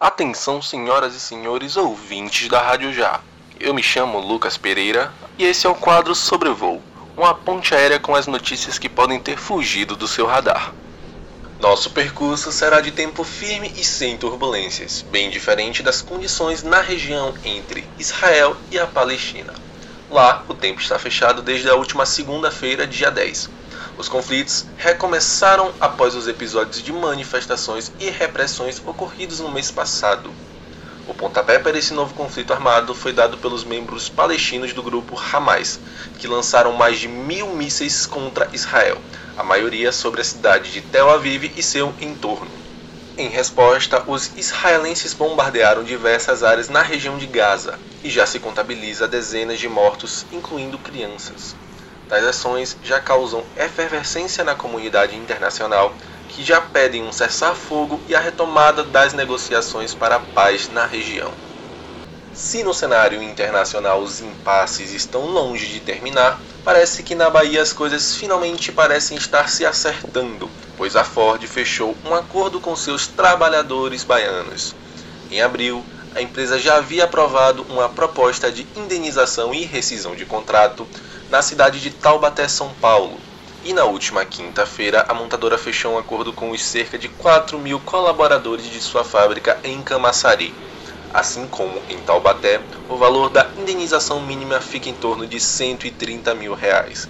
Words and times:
Atenção, 0.00 0.62
senhoras 0.62 1.12
e 1.16 1.18
senhores 1.18 1.76
ouvintes 1.76 2.48
da 2.48 2.62
Rádio 2.62 2.92
Já. 2.92 3.20
Eu 3.58 3.74
me 3.74 3.82
chamo 3.82 4.20
Lucas 4.20 4.56
Pereira 4.56 5.12
e 5.36 5.44
esse 5.44 5.66
é 5.66 5.68
o 5.68 5.74
quadro 5.74 6.14
Sobrevoo, 6.14 6.80
uma 7.16 7.34
ponte 7.34 7.74
aérea 7.74 7.98
com 7.98 8.14
as 8.14 8.28
notícias 8.28 8.78
que 8.78 8.88
podem 8.88 9.18
ter 9.18 9.36
fugido 9.36 9.96
do 9.96 10.06
seu 10.06 10.24
radar. 10.24 10.72
Nosso 11.58 11.90
percurso 11.90 12.52
será 12.52 12.80
de 12.80 12.92
tempo 12.92 13.24
firme 13.24 13.72
e 13.76 13.82
sem 13.82 14.16
turbulências, 14.16 15.02
bem 15.02 15.30
diferente 15.30 15.82
das 15.82 16.00
condições 16.00 16.62
na 16.62 16.80
região 16.80 17.34
entre 17.44 17.84
Israel 17.98 18.56
e 18.70 18.78
a 18.78 18.86
Palestina. 18.86 19.52
Lá, 20.08 20.44
o 20.46 20.54
tempo 20.54 20.80
está 20.80 20.96
fechado 20.96 21.42
desde 21.42 21.68
a 21.68 21.74
última 21.74 22.06
segunda-feira, 22.06 22.86
dia 22.86 23.10
10. 23.10 23.50
Os 23.98 24.08
conflitos 24.08 24.66
recomeçaram 24.76 25.74
após 25.80 26.14
os 26.14 26.28
episódios 26.28 26.80
de 26.80 26.92
manifestações 26.92 27.90
e 27.98 28.08
repressões 28.10 28.80
ocorridos 28.86 29.40
no 29.40 29.50
mês 29.50 29.72
passado. 29.72 30.32
O 31.08 31.12
pontapé 31.14 31.58
para 31.58 31.76
esse 31.76 31.92
novo 31.92 32.14
conflito 32.14 32.52
armado 32.52 32.94
foi 32.94 33.12
dado 33.12 33.38
pelos 33.38 33.64
membros 33.64 34.08
palestinos 34.08 34.72
do 34.72 34.84
grupo 34.84 35.20
Hamas, 35.32 35.80
que 36.16 36.28
lançaram 36.28 36.72
mais 36.74 37.00
de 37.00 37.08
mil 37.08 37.48
mísseis 37.48 38.06
contra 38.06 38.48
Israel, 38.52 39.02
a 39.36 39.42
maioria 39.42 39.90
sobre 39.90 40.20
a 40.20 40.24
cidade 40.24 40.72
de 40.72 40.80
Tel 40.80 41.10
Aviv 41.10 41.52
e 41.56 41.62
seu 41.62 41.92
entorno. 42.00 42.52
Em 43.16 43.28
resposta, 43.28 44.04
os 44.06 44.30
israelenses 44.36 45.12
bombardearam 45.12 45.82
diversas 45.82 46.44
áreas 46.44 46.68
na 46.68 46.82
região 46.82 47.18
de 47.18 47.26
Gaza 47.26 47.76
e 48.04 48.08
já 48.08 48.24
se 48.26 48.38
contabiliza 48.38 49.08
dezenas 49.08 49.58
de 49.58 49.68
mortos, 49.68 50.24
incluindo 50.30 50.78
crianças. 50.78 51.56
Tais 52.08 52.24
ações 52.24 52.76
já 52.82 52.98
causam 52.98 53.44
efervescência 53.54 54.42
na 54.42 54.54
comunidade 54.54 55.14
internacional, 55.14 55.94
que 56.28 56.42
já 56.42 56.58
pedem 56.58 57.02
um 57.02 57.12
cessar-fogo 57.12 58.00
e 58.08 58.14
a 58.14 58.20
retomada 58.20 58.82
das 58.82 59.12
negociações 59.12 59.94
para 59.94 60.16
a 60.16 60.20
paz 60.20 60.70
na 60.70 60.86
região. 60.86 61.30
Se 62.32 62.62
no 62.62 62.72
cenário 62.72 63.22
internacional 63.22 64.00
os 64.00 64.22
impasses 64.22 64.90
estão 64.92 65.26
longe 65.26 65.66
de 65.66 65.80
terminar, 65.80 66.40
parece 66.64 67.02
que 67.02 67.14
na 67.14 67.28
Bahia 67.28 67.60
as 67.60 67.72
coisas 67.72 68.14
finalmente 68.14 68.72
parecem 68.72 69.18
estar 69.18 69.48
se 69.48 69.66
acertando, 69.66 70.48
pois 70.76 70.96
a 70.96 71.04
Ford 71.04 71.44
fechou 71.46 71.96
um 72.04 72.14
acordo 72.14 72.60
com 72.60 72.74
seus 72.74 73.06
trabalhadores 73.06 74.04
baianos. 74.04 74.74
Em 75.30 75.42
abril, 75.42 75.84
a 76.14 76.22
empresa 76.22 76.58
já 76.58 76.76
havia 76.76 77.04
aprovado 77.04 77.64
uma 77.68 77.88
proposta 77.88 78.50
de 78.50 78.66
indenização 78.76 79.54
e 79.54 79.64
rescisão 79.64 80.16
de 80.16 80.24
contrato 80.24 80.86
na 81.30 81.42
cidade 81.42 81.80
de 81.80 81.90
Taubaté, 81.90 82.48
São 82.48 82.70
Paulo. 82.80 83.18
E 83.64 83.72
na 83.72 83.84
última 83.84 84.24
quinta-feira, 84.24 85.04
a 85.08 85.14
montadora 85.14 85.58
fechou 85.58 85.94
um 85.94 85.98
acordo 85.98 86.32
com 86.32 86.50
os 86.50 86.64
cerca 86.64 86.96
de 86.96 87.08
4 87.08 87.58
mil 87.58 87.78
colaboradores 87.80 88.70
de 88.70 88.80
sua 88.80 89.04
fábrica 89.04 89.58
em 89.64 89.82
Camaçari. 89.82 90.54
Assim 91.12 91.46
como 91.46 91.80
em 91.88 91.98
Taubaté, 91.98 92.60
o 92.88 92.96
valor 92.96 93.30
da 93.30 93.46
indenização 93.58 94.20
mínima 94.20 94.60
fica 94.60 94.88
em 94.88 94.94
torno 94.94 95.26
de 95.26 95.40
130 95.40 96.34
mil 96.34 96.54
reais. 96.54 97.08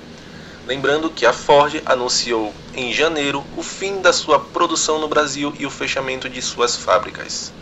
Lembrando 0.66 1.10
que 1.10 1.24
a 1.24 1.32
Ford 1.32 1.80
anunciou 1.86 2.52
em 2.74 2.92
janeiro 2.92 3.44
o 3.56 3.62
fim 3.62 4.00
da 4.00 4.12
sua 4.12 4.38
produção 4.38 4.98
no 4.98 5.08
Brasil 5.08 5.54
e 5.58 5.64
o 5.64 5.70
fechamento 5.70 6.28
de 6.28 6.42
suas 6.42 6.76
fábricas. 6.76 7.52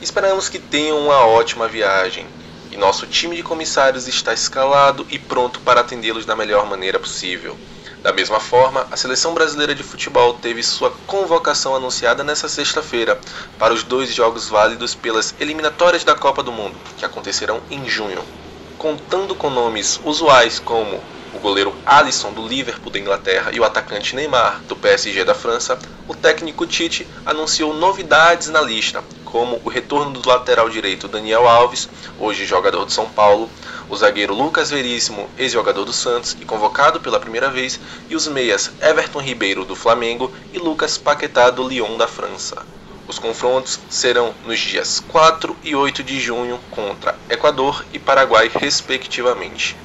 Esperamos 0.00 0.48
que 0.48 0.60
tenham 0.60 0.96
uma 0.98 1.26
ótima 1.26 1.66
viagem 1.66 2.24
e 2.70 2.76
nosso 2.76 3.04
time 3.06 3.34
de 3.34 3.42
comissários 3.42 4.06
está 4.06 4.32
escalado 4.32 5.04
e 5.10 5.18
pronto 5.18 5.58
para 5.60 5.80
atendê-los 5.80 6.24
da 6.24 6.36
melhor 6.36 6.66
maneira 6.66 7.00
possível. 7.00 7.56
Da 8.00 8.12
mesma 8.12 8.38
forma, 8.38 8.86
a 8.92 8.96
seleção 8.96 9.34
brasileira 9.34 9.74
de 9.74 9.82
futebol 9.82 10.34
teve 10.34 10.62
sua 10.62 10.90
convocação 11.04 11.74
anunciada 11.74 12.22
nesta 12.22 12.48
sexta-feira 12.48 13.18
para 13.58 13.74
os 13.74 13.82
dois 13.82 14.14
jogos 14.14 14.48
válidos 14.48 14.94
pelas 14.94 15.34
eliminatórias 15.40 16.04
da 16.04 16.14
Copa 16.14 16.44
do 16.44 16.52
Mundo, 16.52 16.76
que 16.96 17.04
acontecerão 17.04 17.60
em 17.68 17.88
junho. 17.88 18.22
Contando 18.78 19.34
com 19.34 19.50
nomes 19.50 19.98
usuais 20.04 20.60
como 20.60 21.02
o 21.34 21.38
goleiro 21.40 21.74
Alisson 21.84 22.32
do 22.32 22.46
Liverpool 22.46 22.92
da 22.92 22.98
Inglaterra 22.98 23.50
e 23.52 23.58
o 23.58 23.64
atacante 23.64 24.14
Neymar 24.14 24.62
do 24.68 24.76
PSG 24.76 25.24
da 25.24 25.34
França, 25.34 25.76
o 26.06 26.14
técnico 26.14 26.66
Tite 26.66 27.06
anunciou 27.26 27.74
novidades 27.74 28.48
na 28.48 28.60
lista, 28.60 29.02
como 29.30 29.60
o 29.62 29.68
retorno 29.68 30.10
do 30.10 30.26
lateral 30.26 30.70
direito 30.70 31.06
Daniel 31.06 31.46
Alves, 31.46 31.88
hoje 32.18 32.46
jogador 32.46 32.86
de 32.86 32.92
São 32.92 33.06
Paulo, 33.06 33.50
o 33.88 33.96
zagueiro 33.96 34.34
Lucas 34.34 34.70
Veríssimo, 34.70 35.28
ex-jogador 35.36 35.84
do 35.84 35.92
Santos 35.92 36.36
e 36.40 36.44
convocado 36.46 36.98
pela 36.98 37.20
primeira 37.20 37.50
vez, 37.50 37.78
e 38.08 38.16
os 38.16 38.26
meias 38.26 38.72
Everton 38.80 39.20
Ribeiro 39.20 39.64
do 39.66 39.76
Flamengo 39.76 40.32
e 40.52 40.58
Lucas 40.58 40.96
Paquetá 40.96 41.50
do 41.50 41.66
Lyon 41.68 41.98
da 41.98 42.08
França. 42.08 42.64
Os 43.06 43.18
confrontos 43.18 43.78
serão 43.88 44.34
nos 44.46 44.58
dias 44.58 45.02
4 45.08 45.56
e 45.62 45.74
8 45.74 46.02
de 46.02 46.18
junho 46.18 46.58
contra 46.70 47.14
Equador 47.28 47.84
e 47.92 47.98
Paraguai, 47.98 48.50
respectivamente. 48.52 49.76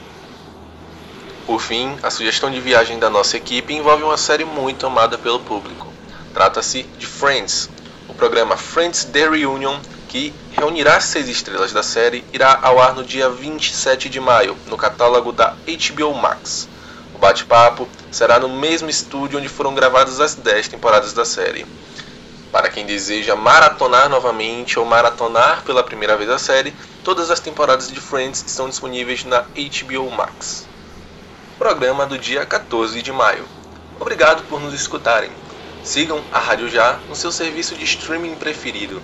Por 1.46 1.60
fim, 1.60 1.98
a 2.02 2.10
sugestão 2.10 2.50
de 2.50 2.62
viagem 2.62 2.98
da 2.98 3.10
nossa 3.10 3.36
equipe 3.36 3.74
envolve 3.74 4.04
uma 4.04 4.18
série 4.18 4.46
muito 4.46 4.86
amada 4.86 5.18
pelo 5.18 5.42
público. 5.42 5.92
Trata-se 6.34 6.84
de 6.98 7.06
Friends. 7.06 7.70
O 8.14 8.16
programa 8.16 8.56
Friends 8.56 9.06
The 9.06 9.28
Reunion 9.28 9.80
que 10.08 10.32
reunirá 10.52 11.00
seis 11.00 11.28
estrelas 11.28 11.74
da 11.74 11.82
série, 11.82 12.24
irá 12.32 12.60
ao 12.62 12.80
ar 12.80 12.94
no 12.94 13.04
dia 13.04 13.28
27 13.28 14.08
de 14.08 14.20
maio, 14.20 14.56
no 14.68 14.78
catálogo 14.78 15.32
da 15.32 15.56
HBO 15.66 16.14
Max. 16.14 16.70
O 17.16 17.18
bate-papo 17.18 17.90
será 18.12 18.40
no 18.40 18.48
mesmo 18.48 18.88
estúdio 18.88 19.40
onde 19.40 19.50
foram 19.50 19.74
gravadas 19.74 20.20
as 20.20 20.36
10 20.36 20.68
temporadas 20.68 21.14
da 21.14 21.26
série. 21.26 21.66
Para 22.52 22.70
quem 22.70 22.86
deseja 22.86 23.36
maratonar 23.36 24.08
novamente 24.08 24.78
ou 24.78 24.86
maratonar 24.86 25.64
pela 25.64 25.84
primeira 25.84 26.16
vez 26.16 26.30
a 26.30 26.38
série, 26.38 26.72
todas 27.04 27.32
as 27.32 27.40
temporadas 27.40 27.92
de 27.92 28.00
Friends 28.00 28.44
estão 28.46 28.70
disponíveis 28.70 29.26
na 29.26 29.40
HBO 29.40 30.12
Max. 30.12 30.68
Programa 31.58 32.06
do 32.06 32.20
dia 32.20 32.46
14 32.46 33.02
de 33.02 33.12
maio. 33.12 33.46
Obrigado 34.00 34.44
por 34.44 34.62
nos 34.62 34.76
escutarem. 34.76 35.32
Sigam 35.84 36.24
a 36.32 36.40
Rádio 36.40 36.70
Já 36.70 36.98
no 37.10 37.16
seu 37.16 37.30
serviço 37.30 37.76
de 37.76 37.84
streaming 37.84 38.36
preferido. 38.36 39.02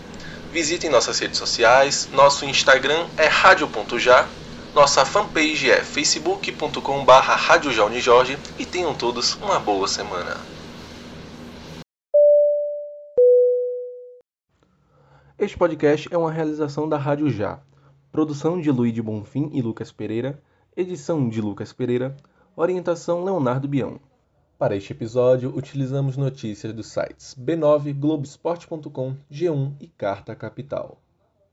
Visitem 0.50 0.90
nossas 0.90 1.20
redes 1.20 1.38
sociais, 1.38 2.08
nosso 2.14 2.46
Instagram 2.46 3.06
é 3.18 3.28
radio.já, 3.28 4.26
nossa 4.74 5.04
fanpage 5.04 5.70
é 5.70 5.84
facebook.com.br 5.84 7.12
radiojaunijorge 7.12 8.38
e 8.58 8.66
tenham 8.66 8.94
todos 8.94 9.36
uma 9.36 9.60
boa 9.60 9.90
semana. 9.90 10.38
Este 15.38 15.58
podcast 15.58 16.08
é 16.10 16.18
uma 16.18 16.32
realização 16.32 16.88
da 16.88 16.98
Rádio 16.98 17.30
Já. 17.30 17.60
Produção 18.10 18.60
de 18.60 18.72
Luiz 18.72 18.94
de 18.94 19.02
Bonfim 19.02 19.50
e 19.54 19.62
Lucas 19.62 19.92
Pereira, 19.92 20.42
edição 20.78 21.28
de 21.28 21.42
Lucas 21.42 21.74
Pereira, 21.74 22.16
orientação 22.56 23.24
Leonardo 23.24 23.68
Bião. 23.68 24.00
Para 24.60 24.76
este 24.76 24.92
episódio, 24.92 25.56
utilizamos 25.56 26.18
notícias 26.18 26.74
dos 26.76 26.88
sites 26.88 27.34
B9, 27.40 27.98
Globoesporte.com, 27.98 29.16
G1 29.32 29.78
e 29.80 29.88
Carta 29.88 30.36
Capital. 30.36 31.00